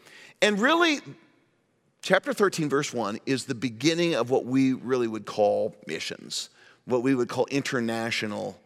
[0.41, 0.99] And really,
[2.01, 6.49] chapter 13, verse 1 is the beginning of what we really would call missions,
[6.85, 8.59] what we would call international,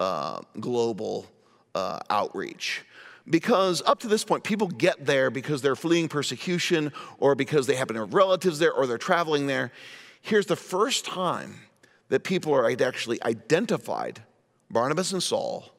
[0.00, 1.26] uh, global
[1.74, 2.84] uh, outreach.
[3.28, 7.74] Because up to this point, people get there because they're fleeing persecution or because they
[7.74, 9.72] happen to have relatives there or they're traveling there.
[10.20, 11.60] Here's the first time
[12.08, 14.22] that people are actually identified
[14.70, 15.70] Barnabas and Saul,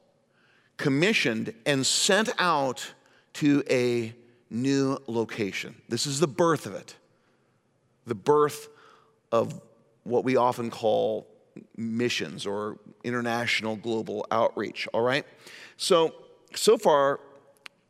[0.76, 2.94] commissioned, and sent out
[3.34, 4.14] to a
[4.50, 5.74] new location.
[5.88, 6.96] This is the birth of it,
[8.06, 8.68] the birth
[9.32, 9.60] of
[10.04, 11.26] what we often call
[11.76, 15.24] missions or international global outreach, all right?
[15.76, 16.14] So,
[16.54, 17.20] so far,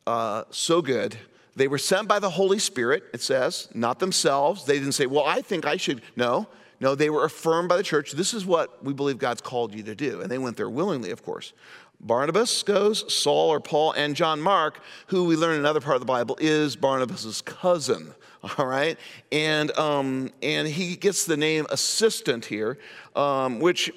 [0.07, 1.17] uh, so good.
[1.57, 4.65] They were sent by the Holy Spirit, it says, not themselves.
[4.65, 6.03] They didn't say, Well, I think I should.
[6.15, 6.49] No,
[6.81, 8.13] no, they were affirmed by the church.
[8.13, 10.21] This is what we believe God's called you to do.
[10.21, 11.53] And they went there willingly, of course.
[12.01, 16.01] Barnabas goes, Saul or Paul, and John Mark, who we learn in another part of
[16.01, 18.15] the Bible is Barnabas's cousin.
[18.59, 18.99] All right,
[19.33, 22.79] and um, and he gets the name assistant here,
[23.17, 23.91] um, which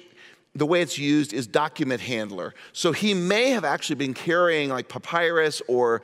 [0.54, 2.54] the way it's used is document handler.
[2.72, 6.02] So he may have actually been carrying like papyrus or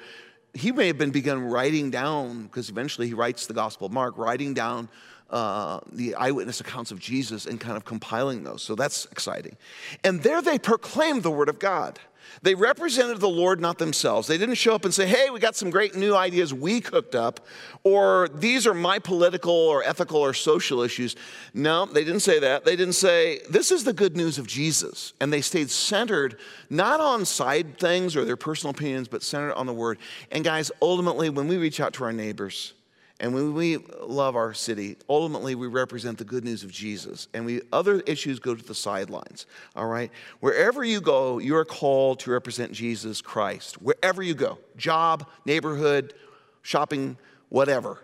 [0.54, 4.16] he may have been begun writing down, because eventually he writes the Gospel of Mark,
[4.16, 4.88] writing down
[5.30, 8.62] uh, the eyewitness accounts of Jesus and kind of compiling those.
[8.62, 9.56] So that's exciting.
[10.04, 11.98] And there they proclaimed the Word of God.
[12.42, 14.28] They represented the Lord, not themselves.
[14.28, 17.14] They didn't show up and say, hey, we got some great new ideas we cooked
[17.14, 17.40] up,
[17.82, 21.16] or these are my political or ethical or social issues.
[21.54, 22.64] No, they didn't say that.
[22.64, 25.12] They didn't say, this is the good news of Jesus.
[25.20, 29.66] And they stayed centered not on side things or their personal opinions, but centered on
[29.66, 29.98] the Word.
[30.30, 32.74] And guys, ultimately, when we reach out to our neighbors,
[33.18, 37.28] And when we love our city, ultimately we represent the good news of Jesus.
[37.32, 39.46] And we other issues go to the sidelines.
[39.74, 40.10] All right?
[40.40, 43.80] Wherever you go, you are called to represent Jesus Christ.
[43.80, 46.12] Wherever you go, job, neighborhood,
[46.60, 47.16] shopping,
[47.48, 47.98] whatever.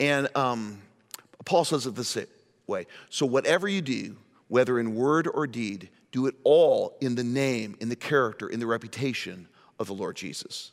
[0.00, 0.82] And um,
[1.46, 2.18] Paul says it this
[2.66, 2.86] way.
[3.08, 4.16] So whatever you do,
[4.48, 8.60] whether in word or deed, do it all in the name, in the character, in
[8.60, 10.72] the reputation of the Lord Jesus.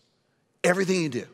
[0.65, 1.25] Everything you do,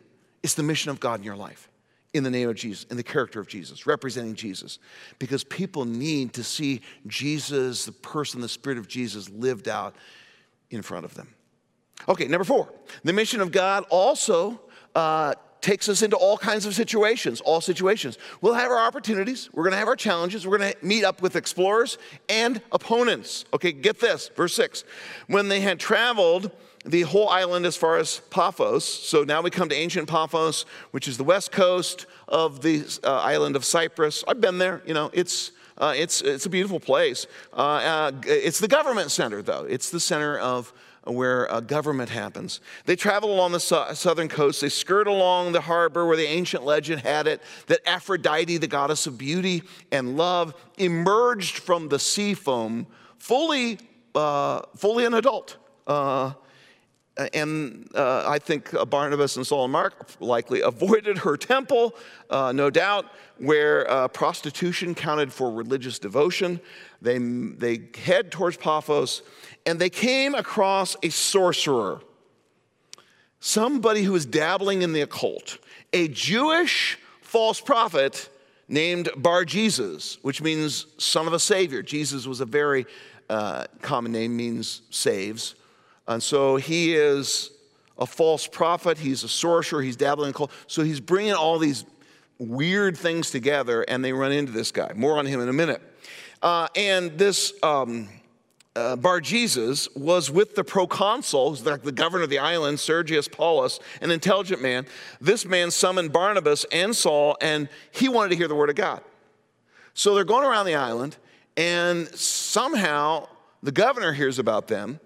[0.43, 1.70] it's the mission of God in your life
[2.13, 4.79] in the name of Jesus, in the character of Jesus, representing Jesus.
[5.17, 9.95] Because people need to see Jesus, the person, the Spirit of Jesus lived out
[10.69, 11.33] in front of them.
[12.09, 12.69] Okay, number four,
[13.03, 14.59] the mission of God also
[14.95, 18.17] uh, takes us into all kinds of situations, all situations.
[18.41, 21.97] We'll have our opportunities, we're gonna have our challenges, we're gonna meet up with explorers
[22.27, 23.45] and opponents.
[23.53, 24.83] Okay, get this, verse six.
[25.27, 26.51] When they had traveled,
[26.85, 28.85] the whole island as far as Paphos.
[28.85, 33.19] So now we come to ancient Paphos, which is the west coast of the uh,
[33.19, 34.23] island of Cyprus.
[34.27, 37.27] I've been there, you know, it's, uh, it's, it's a beautiful place.
[37.53, 39.65] Uh, uh it's the government center, though.
[39.65, 40.73] It's the center of
[41.05, 42.61] where government happens.
[42.85, 44.61] They travel along the southern coast.
[44.61, 49.07] They skirt along the harbor where the ancient legend had it that Aphrodite, the goddess
[49.07, 52.85] of beauty and love, emerged from the sea foam
[53.17, 53.79] fully,
[54.13, 55.57] uh, fully an adult.
[57.33, 61.95] And uh, I think uh, Barnabas and Saul and Mark likely avoided her temple,
[62.29, 63.05] uh, no doubt,
[63.37, 66.59] where uh, prostitution counted for religious devotion.
[67.01, 69.23] They, they head towards Paphos,
[69.65, 72.01] and they came across a sorcerer,
[73.39, 75.57] somebody who was dabbling in the occult,
[75.93, 78.29] a Jewish false prophet
[78.67, 81.81] named Bar Jesus, which means son of a savior.
[81.81, 82.85] Jesus was a very
[83.29, 85.55] uh, common name, means saves.
[86.07, 87.51] And so he is
[87.97, 90.51] a false prophet, he's a sorcerer, he's dabbling in cult.
[90.67, 91.85] So he's bringing all these
[92.39, 94.91] weird things together, and they run into this guy.
[94.95, 95.81] More on him in a minute.
[96.41, 98.09] Uh, and this um,
[98.75, 103.79] uh, Bar Jesus was with the proconsul, like the governor of the island, Sergius Paulus,
[104.01, 104.87] an intelligent man.
[105.19, 109.01] This man summoned Barnabas and Saul, and he wanted to hear the word of God.
[109.93, 111.17] So they're going around the island,
[111.57, 113.27] and somehow
[113.61, 114.99] the governor hears about them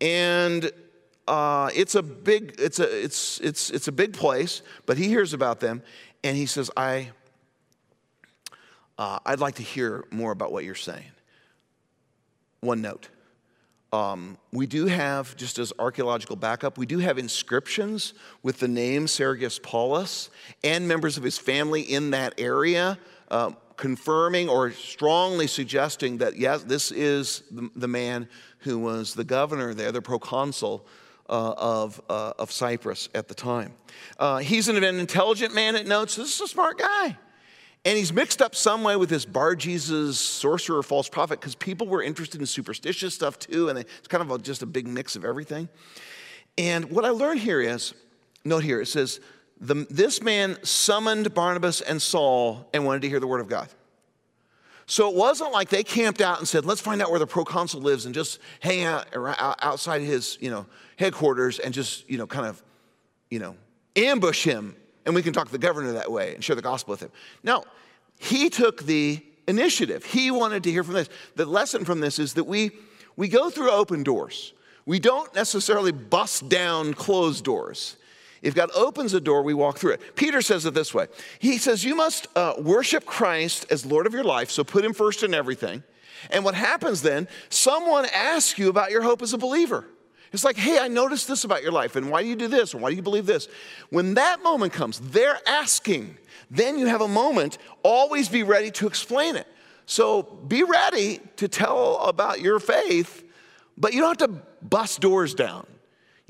[0.00, 0.70] and
[1.28, 5.32] uh, it's a big it's a it's it's it's a big place but he hears
[5.32, 5.82] about them
[6.24, 7.10] and he says i
[8.98, 11.12] uh, i'd like to hear more about what you're saying.
[12.60, 13.08] One note
[13.92, 19.06] um, we do have just as archaeological backup we do have inscriptions with the name
[19.06, 20.30] sergius paulus
[20.62, 22.98] and members of his family in that area
[23.30, 23.50] uh,
[23.80, 29.90] confirming or strongly suggesting that yes this is the, man who was the governor there,
[29.90, 30.86] the proconsul
[31.30, 33.72] uh, of, uh, of Cyprus at the time.
[34.18, 36.16] Uh, he's an, an intelligent man, it notes.
[36.16, 37.16] This is a smart guy.
[37.86, 41.86] And he's mixed up some way with this Bar Jesus sorcerer, false prophet, because people
[41.86, 45.16] were interested in superstitious stuff too, and it's kind of a, just a big mix
[45.16, 45.70] of everything.
[46.58, 47.94] And what I learned here is,
[48.44, 49.20] note here, it says,
[49.60, 53.68] the, this man summoned Barnabas and Saul and wanted to hear the word of God.
[54.86, 57.80] So it wasn't like they camped out and said, let's find out where the proconsul
[57.80, 59.06] lives and just hang out
[59.62, 62.60] outside his, you know, headquarters and just, you know, kind of,
[63.30, 63.54] you know,
[63.94, 64.74] ambush him
[65.06, 67.10] and we can talk to the governor that way and share the gospel with him.
[67.42, 67.64] No,
[68.18, 70.04] he took the initiative.
[70.04, 71.08] He wanted to hear from this.
[71.36, 72.70] The lesson from this is that we,
[73.16, 74.52] we go through open doors.
[74.86, 77.96] We don't necessarily bust down closed doors.
[78.42, 80.16] If God opens a door, we walk through it.
[80.16, 84.14] Peter says it this way He says, You must uh, worship Christ as Lord of
[84.14, 85.82] your life, so put him first in everything.
[86.30, 89.86] And what happens then, someone asks you about your hope as a believer.
[90.32, 92.72] It's like, hey, I noticed this about your life, and why do you do this,
[92.72, 93.48] and why do you believe this?
[93.88, 96.16] When that moment comes, they're asking.
[96.50, 99.46] Then you have a moment, always be ready to explain it.
[99.86, 103.24] So be ready to tell about your faith,
[103.76, 105.66] but you don't have to bust doors down.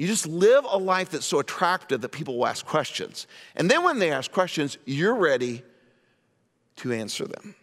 [0.00, 3.26] You just live a life that's so attractive that people will ask questions.
[3.54, 5.62] And then when they ask questions, you're ready
[6.76, 7.54] to answer them.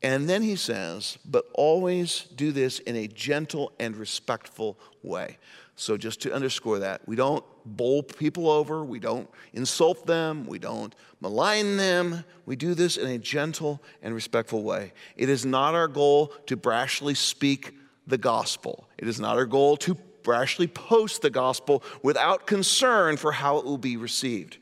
[0.00, 5.38] And then he says, but always do this in a gentle and respectful way.
[5.74, 10.60] So, just to underscore that, we don't bowl people over, we don't insult them, we
[10.60, 12.22] don't malign them.
[12.46, 14.92] We do this in a gentle and respectful way.
[15.16, 17.74] It is not our goal to brashly speak
[18.06, 19.96] the gospel, it is not our goal to
[20.30, 24.58] brashly post the gospel without concern for how it will be received.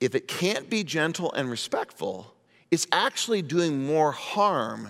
[0.00, 2.34] If it can't be gentle and respectful,
[2.70, 4.88] it's actually doing more harm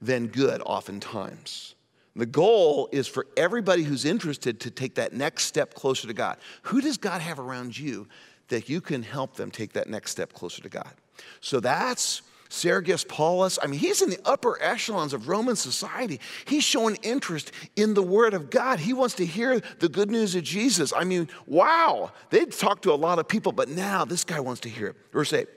[0.00, 1.74] than good, oftentimes.
[2.14, 6.36] The goal is for everybody who's interested to take that next step closer to God.
[6.62, 8.06] Who does God have around you
[8.52, 10.92] that you can help them take that next step closer to God.
[11.40, 12.20] So that's
[12.52, 13.58] Sergius Paulus.
[13.62, 16.20] I mean, he's in the upper echelons of Roman society.
[16.44, 18.78] He's showing interest in the Word of God.
[18.78, 20.92] He wants to hear the good news of Jesus.
[20.94, 22.12] I mean, wow.
[22.28, 24.96] They'd talk to a lot of people, but now this guy wants to hear it.
[25.12, 25.48] Verse 8.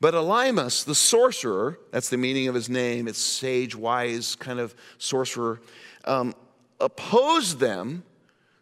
[0.00, 4.76] But Elymas, the sorcerer, that's the meaning of his name, it's sage, wise kind of
[4.98, 5.60] sorcerer,
[6.04, 6.36] um,
[6.80, 8.04] opposed them.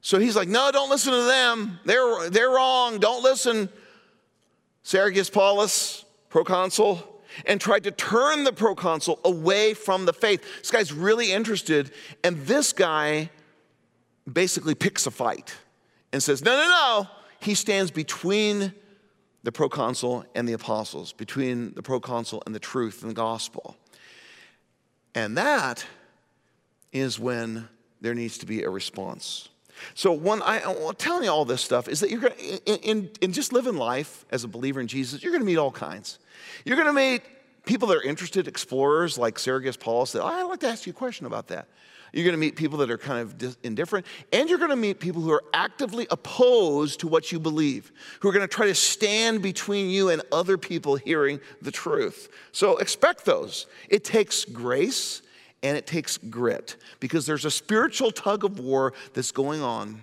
[0.01, 1.79] So he's like, no, don't listen to them.
[1.85, 3.01] They're, they're wrong.
[3.01, 3.69] Don't listen.
[4.83, 10.43] Sergius Paulus, proconsul, and tried to turn the proconsul away from the faith.
[10.59, 11.91] This guy's really interested,
[12.25, 13.31] and this guy
[14.31, 15.55] basically picks a fight
[16.13, 17.09] and says, no, no, no.
[17.41, 18.73] He stands between
[19.43, 23.77] the proconsul and the apostles, between the proconsul and the truth and the gospel.
[25.15, 25.85] And that
[26.93, 27.69] is when
[28.01, 29.49] there needs to be a response.
[29.95, 33.11] So, when I, am telling you all this stuff is that you're going in, in,
[33.21, 36.19] in just living life as a believer in Jesus, you're going to meet all kinds.
[36.65, 37.23] You're going to meet
[37.65, 40.95] people that are interested, explorers like Sergius Paulus, that I'd like to ask you a
[40.95, 41.69] question about that.
[42.13, 45.01] You're going to meet people that are kind of indifferent, and you're going to meet
[45.01, 48.75] people who are actively opposed to what you believe, who are going to try to
[48.75, 52.31] stand between you and other people hearing the truth.
[52.53, 53.67] So expect those.
[53.91, 55.21] It takes grace
[55.67, 60.01] and it takes grit because there's a spiritual tug of war that's going on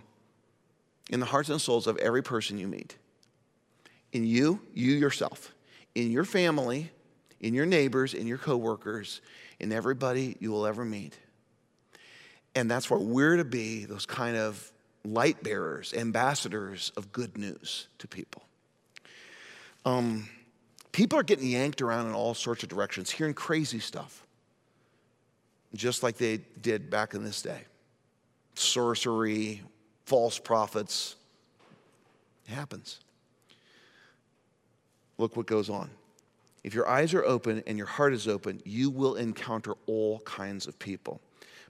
[1.09, 2.97] in the hearts and souls of every person you meet.
[4.11, 5.53] In you, you yourself,
[5.95, 6.91] in your family,
[7.39, 9.21] in your neighbors, in your coworkers,
[9.61, 11.17] in everybody you will ever meet.
[12.55, 14.69] And that's where we're to be those kind of
[15.05, 18.43] light bearers, ambassadors of good news to people.
[19.85, 20.27] Um,
[20.91, 24.22] people are getting yanked around in all sorts of directions, hearing crazy stuff,
[25.75, 27.61] just like they did back in this day
[28.55, 29.61] sorcery,
[30.05, 31.15] false prophets.
[32.47, 32.99] Happens.
[35.17, 35.89] Look what goes on.
[36.63, 40.67] If your eyes are open and your heart is open, you will encounter all kinds
[40.67, 41.19] of people.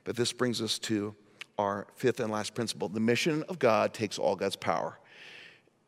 [0.04, 1.16] But this brings us to
[1.58, 2.90] our fifth and last principle.
[2.90, 5.00] The mission of God takes all God's power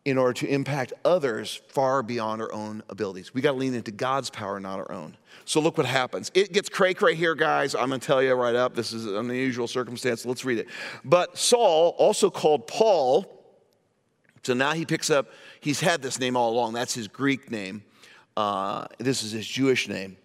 [0.05, 3.33] in order to impact others far beyond our own abilities.
[3.33, 5.17] We got to lean into God's power, not our own.
[5.45, 6.31] So look what happens.
[6.33, 7.75] It gets cray cray here, guys.
[7.75, 8.75] I'm going to tell you right up.
[8.75, 10.25] This is an unusual circumstance.
[10.25, 10.67] Let's read it.
[11.03, 13.31] But Saul, also called Paul,
[14.43, 16.73] so now he picks up, he's had this name all along.
[16.73, 17.83] That's his Greek name.
[18.37, 20.17] Uh, this is his Jewish name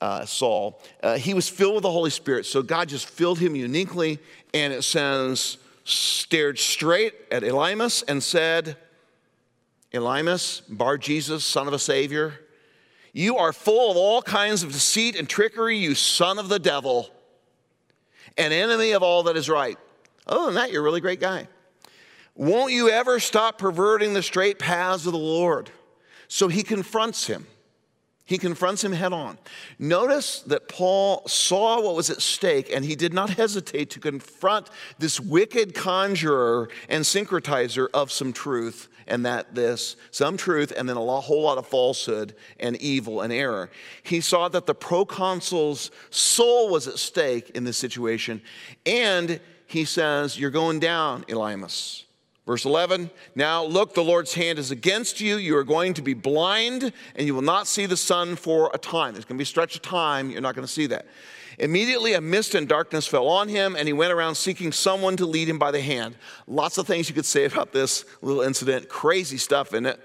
[0.00, 2.46] uh, Saul, uh, he was filled with the Holy Spirit.
[2.46, 4.18] So God just filled him uniquely.
[4.52, 8.76] And it says, stared straight at Elymas and said,
[9.96, 12.40] Elymas, Bar Jesus, son of a Savior,
[13.12, 17.10] you are full of all kinds of deceit and trickery, you son of the devil,
[18.36, 19.78] an enemy of all that is right.
[20.26, 21.48] Other than that, you're a really great guy.
[22.34, 25.70] Won't you ever stop perverting the straight paths of the Lord?
[26.28, 27.46] So he confronts him.
[28.26, 29.38] He confronts him head on.
[29.78, 34.68] Notice that Paul saw what was at stake and he did not hesitate to confront
[34.98, 40.96] this wicked conjurer and syncretizer of some truth, and that this, some truth, and then
[40.96, 43.70] a whole lot of falsehood and evil and error.
[44.02, 48.42] He saw that the proconsul's soul was at stake in this situation,
[48.84, 52.05] and he says, You're going down, Elymas.
[52.46, 55.36] Verse 11, now look, the Lord's hand is against you.
[55.36, 58.78] You are going to be blind and you will not see the sun for a
[58.78, 59.14] time.
[59.14, 61.06] There's going to be a stretch of time, you're not going to see that.
[61.58, 65.24] Immediately, a mist and darkness fell on him, and he went around seeking someone to
[65.24, 66.14] lead him by the hand.
[66.46, 69.98] Lots of things you could say about this little incident, crazy stuff in it.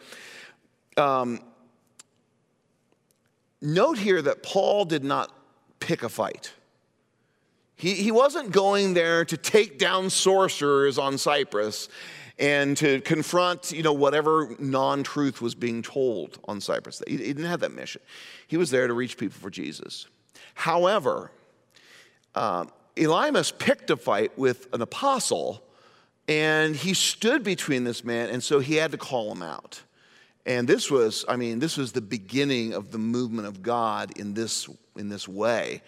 [0.95, 1.41] Um,
[3.61, 5.29] note here that Paul did not
[5.81, 6.53] pick a fight.
[7.75, 11.89] He, he wasn't going there to take down sorcerers on Cyprus
[12.41, 17.01] and to confront, you know, whatever non-truth was being told on Cyprus.
[17.07, 18.01] He, he didn't have that mission.
[18.47, 20.07] He was there to reach people for Jesus.
[20.55, 21.31] However,
[22.33, 25.63] uh, Elymas picked a fight with an apostle,
[26.27, 29.81] and he stood between this man, and so he had to call him out.
[30.43, 34.33] And this was, I mean, this was the beginning of the movement of God in
[34.33, 35.83] this, in this way.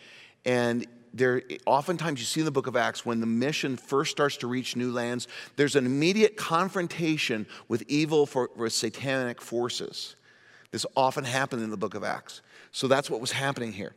[0.45, 4.37] And there oftentimes you see in the book of acts when the mission first starts
[4.37, 10.15] to reach new lands there's an immediate confrontation with evil for, satanic forces.
[10.71, 12.41] This often happened in the book of acts.
[12.71, 13.93] So that's what was happening here.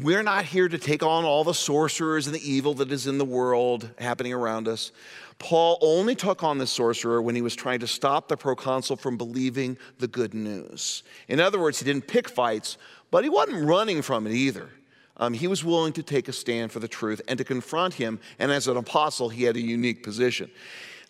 [0.00, 3.18] We're not here to take on all the sorcerers and the evil that is in
[3.18, 4.92] the world happening around us.
[5.38, 9.18] Paul only took on the sorcerer when he was trying to stop the proconsul from
[9.18, 11.02] believing the good news.
[11.28, 12.78] In other words he didn't pick fights
[13.10, 14.70] but he wasn't running from it either
[15.18, 18.20] um, he was willing to take a stand for the truth and to confront him.
[18.38, 20.50] And as an apostle, he had a unique position.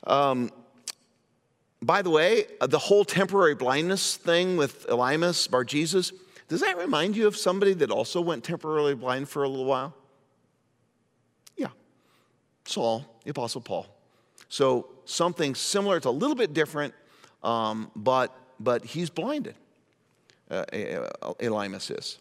[0.07, 0.51] Um,
[1.83, 6.13] by the way, uh, the whole temporary blindness thing with Elymas, Bar Jesus,
[6.49, 9.95] does that remind you of somebody that also went temporarily blind for a little while?
[11.57, 11.69] Yeah,
[12.65, 13.87] Saul, the Apostle Paul.
[14.49, 16.95] So something similar, it's a little bit different,
[17.43, 19.55] um, but, but he's blinded,
[20.51, 22.19] uh, Elymas is.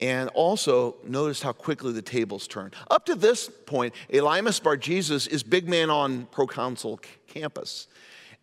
[0.00, 2.72] And also, notice how quickly the tables turn.
[2.90, 7.88] Up to this point, Elymas Bar Jesus is big man on proconsul campus.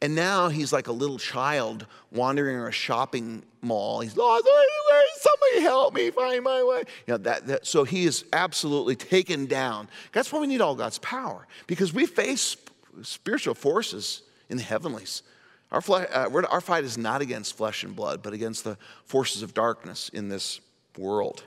[0.01, 4.01] And now he's like a little child wandering in a shopping mall.
[4.01, 5.05] He's lost anywhere.
[5.15, 6.83] Somebody help me find my way.
[7.07, 9.87] You know, that, that, so he is absolutely taken down.
[10.11, 12.57] That's why we need all God's power because we face
[13.03, 15.23] spiritual forces in the heavenlies.
[15.71, 19.41] Our, flesh, uh, our fight is not against flesh and blood, but against the forces
[19.41, 20.59] of darkness in this
[20.97, 21.43] world.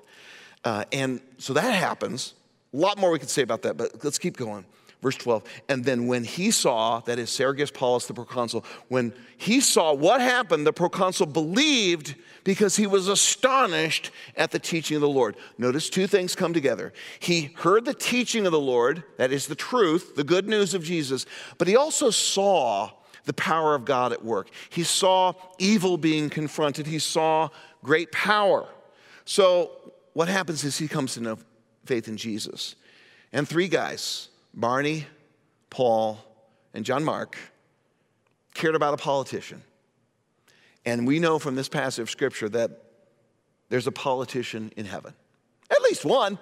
[0.65, 2.35] Uh, and so that happens.
[2.73, 4.65] A lot more we could say about that, but let's keep going.
[5.03, 5.45] Verse 12.
[5.69, 10.21] And then when he saw, that is Sergius Paulus, the proconsul, when he saw what
[10.21, 15.37] happened, the proconsul believed because he was astonished at the teaching of the Lord.
[15.59, 16.93] Notice two things come together.
[17.21, 20.83] He heard the teaching of the Lord, that is the truth, the good news of
[20.83, 21.27] Jesus,
[21.59, 22.91] but he also saw
[23.27, 24.49] the power of God at work.
[24.71, 27.51] He saw evil being confronted, he saw
[27.83, 28.67] great power.
[29.27, 29.73] So,
[30.15, 31.37] what happens is he comes to know
[31.85, 32.75] faith in Jesus.
[33.33, 35.07] And three guys, Barney,
[35.69, 36.19] Paul,
[36.73, 37.37] and John Mark,
[38.55, 39.63] cared about a politician.
[40.87, 42.71] And we know from this passage of scripture that
[43.69, 45.13] there's a politician in heaven.
[45.71, 46.39] At least one.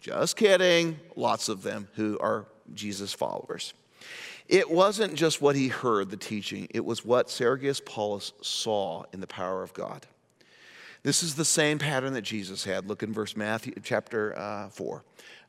[0.00, 0.98] Just kidding.
[1.16, 3.74] Lots of them who are Jesus followers.
[4.48, 9.18] It wasn't just what he heard, the teaching, it was what Sergius Paulus saw in
[9.18, 10.06] the power of God.
[11.06, 12.88] This is the same pattern that Jesus had.
[12.88, 15.04] Look in verse Matthew, chapter uh, 4,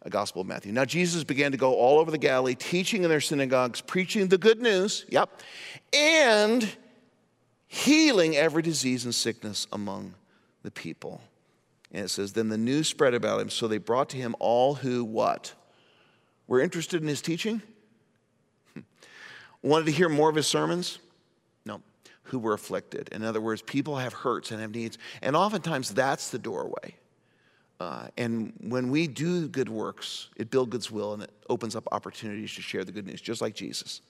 [0.05, 0.71] uh, Gospel of Matthew.
[0.71, 4.37] Now, Jesus began to go all over the Galilee, teaching in their synagogues, preaching the
[4.37, 5.41] good news, yep,
[5.91, 6.77] and
[7.65, 10.13] healing every disease and sickness among
[10.61, 11.21] the people.
[11.91, 14.75] And it says, Then the news spread about him, so they brought to him all
[14.75, 15.55] who what?
[16.45, 17.63] Were interested in his teaching?
[19.63, 20.99] Wanted to hear more of his sermons?
[22.27, 23.09] Who were afflicted.
[23.11, 24.97] In other words, people have hurts and have needs.
[25.21, 26.95] And oftentimes that's the doorway.
[27.79, 31.87] Uh, and when we do good works, it builds God's will and it opens up
[31.91, 34.01] opportunities to share the good news, just like Jesus.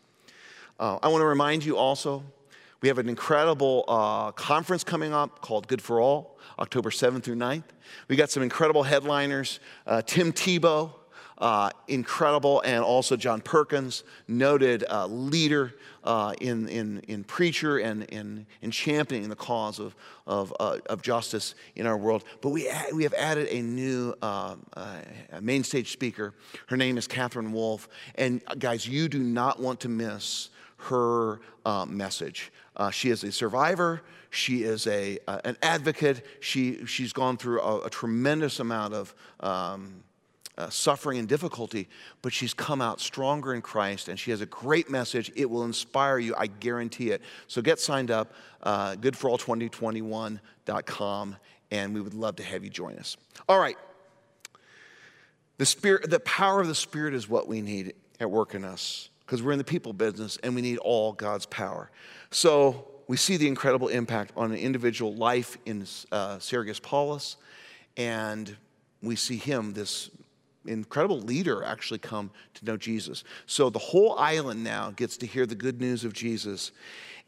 [0.80, 2.24] Uh, I want to remind you also,
[2.82, 7.36] we have an incredible uh, conference coming up called Good for All, October 7th through
[7.36, 7.64] 9th.
[8.08, 10.92] We got some incredible headliners uh, Tim Tebow,
[11.38, 15.74] uh, incredible, and also John Perkins, noted uh, leader
[16.04, 21.02] uh, in, in, in preacher and in, in championing the cause of, of, uh, of
[21.02, 22.24] justice in our world.
[22.42, 25.00] But we, add, we have added a new um, uh,
[25.42, 26.34] main stage speaker.
[26.68, 27.88] Her name is Katherine Wolf.
[28.16, 31.40] And uh, guys, you do not want to miss her
[31.88, 32.52] message.
[32.92, 34.02] she is a survivor.
[34.30, 36.24] She is a, an advocate.
[36.40, 40.04] She, she's gone through a, a tremendous amount of um,
[40.58, 41.88] uh, suffering and difficulty,
[42.22, 45.32] but she's come out stronger in Christ and she has a great message.
[45.36, 47.22] It will inspire you, I guarantee it.
[47.48, 48.34] So get signed up,
[48.64, 51.36] uh, goodforall2021.com,
[51.72, 53.18] and we would love to have you join us.
[53.48, 53.78] All right.
[55.58, 59.10] The, spirit, the power of the Spirit is what we need at work in us
[59.26, 61.92] because we're in the people business and we need all God's power.
[62.32, 67.38] So we see the incredible impact on an individual life in uh, Sergius Paulus,
[67.96, 68.56] and
[69.02, 70.10] we see him, this
[70.68, 73.24] incredible leader actually come to know Jesus.
[73.46, 76.72] So the whole island now gets to hear the good news of Jesus.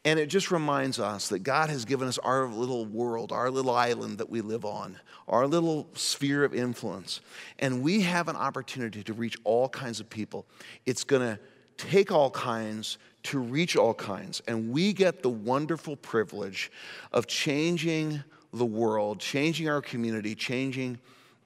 [0.04, 3.74] And it just reminds us that God has given us our little world, our little
[3.74, 7.20] island that we live on, our little sphere of influence.
[7.58, 10.46] And we have an opportunity to reach all kinds of people.
[10.86, 11.38] It's going to
[11.76, 14.40] take all kinds to reach all kinds.
[14.48, 16.72] And we get the wonderful privilege
[17.12, 18.22] of changing
[18.52, 20.98] the world, changing our community, changing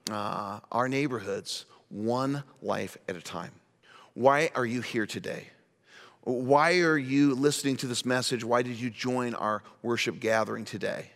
[0.09, 3.51] uh, our neighborhoods one life at a time.
[4.13, 5.47] Why are you here today?
[6.21, 8.43] Why are you listening to this message?
[8.43, 11.11] Why did you join our worship gathering today?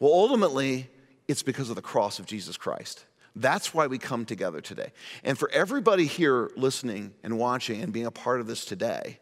[0.00, 0.88] Well, ultimately,
[1.28, 3.04] it's because of the cross of Jesus Christ.
[3.36, 4.92] That's why we come together today.
[5.22, 9.20] And for everybody here listening and watching and being a part of this today,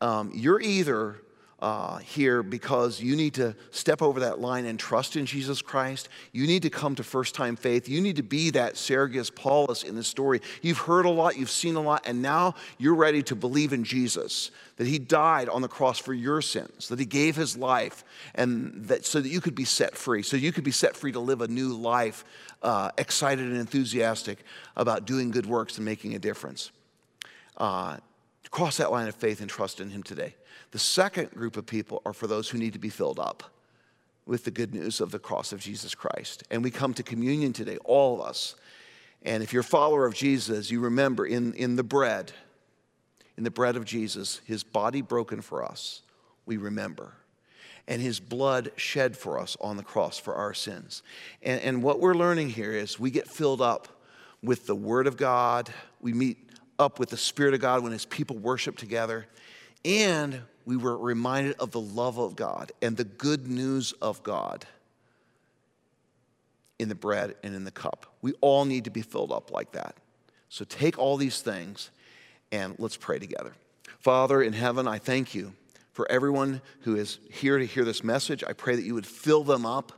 [0.00, 1.16] um, you're either
[1.60, 6.08] uh, here because you need to step over that line and trust in Jesus Christ.
[6.32, 7.88] You need to come to first time faith.
[7.88, 10.40] You need to be that Sergius Paulus in the story.
[10.62, 13.84] You've heard a lot, you've seen a lot, and now you're ready to believe in
[13.84, 18.04] Jesus, that he died on the cross for your sins, that he gave his life,
[18.34, 21.12] and that so that you could be set free, so you could be set free
[21.12, 22.24] to live a new life,
[22.62, 24.38] uh, excited and enthusiastic
[24.76, 26.70] about doing good works and making a difference.
[27.56, 27.98] Uh,
[28.50, 30.34] Cross that line of faith and trust in Him today.
[30.70, 33.42] The second group of people are for those who need to be filled up
[34.26, 36.44] with the good news of the cross of Jesus Christ.
[36.50, 38.54] And we come to communion today, all of us.
[39.22, 42.32] And if you're a follower of Jesus, you remember in, in the bread,
[43.36, 46.02] in the bread of Jesus, his body broken for us,
[46.46, 47.14] we remember.
[47.88, 51.02] And his blood shed for us on the cross for our sins.
[51.42, 53.88] And, and what we're learning here is we get filled up
[54.42, 58.06] with the Word of God, we meet up with the Spirit of God when his
[58.06, 59.26] people worship together,
[59.84, 64.66] and we were reminded of the love of God and the good news of God
[66.78, 68.06] in the bread and in the cup.
[68.22, 69.96] We all need to be filled up like that.
[70.48, 71.90] So take all these things
[72.52, 73.52] and let's pray together.
[73.98, 75.52] Father in heaven, I thank you
[75.92, 78.42] for everyone who is here to hear this message.
[78.46, 79.92] I pray that you would fill them up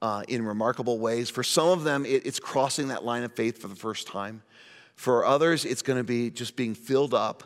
[0.00, 1.30] uh, in remarkable ways.
[1.30, 4.42] For some of them, it, it's crossing that line of faith for the first time.
[4.94, 7.44] For others, it's going to be just being filled up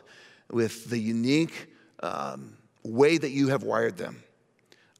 [0.51, 1.67] with the unique
[2.01, 4.23] um, way that you have wired them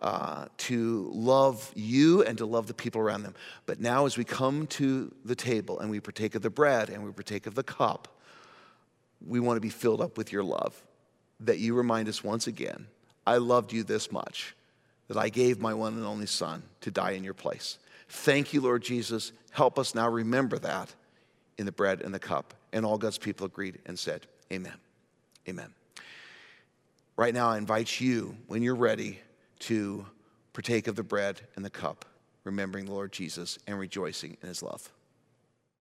[0.02, 3.36] uh, to love you and to love the people around them.
[3.66, 7.04] But now, as we come to the table and we partake of the bread and
[7.04, 8.08] we partake of the cup,
[9.26, 10.82] we want to be filled up with your love.
[11.40, 12.88] That you remind us once again,
[13.26, 14.56] I loved you this much,
[15.08, 17.78] that I gave my one and only Son to die in your place.
[18.10, 19.32] Thank you, Lord Jesus.
[19.52, 20.94] Help us now remember that
[21.58, 22.54] in the bread and the cup.
[22.72, 24.74] And all God's people agreed and said, Amen.
[25.48, 25.74] Amen.
[27.16, 29.20] Right now, I invite you, when you're ready,
[29.60, 30.06] to
[30.54, 32.06] partake of the bread and the cup,
[32.44, 34.92] remembering the Lord Jesus and rejoicing in his love.